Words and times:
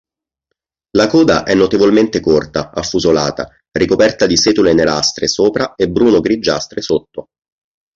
La 0.97 1.05
coda 1.05 1.43
è 1.43 1.53
notevolmente 1.53 2.21
corta, 2.21 2.71
affusolata, 2.71 3.55
ricoperta 3.69 4.25
di 4.25 4.35
setole 4.35 4.73
nerastre 4.73 5.27
sopra 5.27 5.75
e 5.75 5.89
bruno-grigiastre 5.91 6.81
sotto. 6.81 7.27